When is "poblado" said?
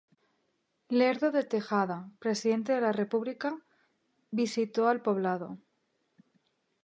5.03-5.59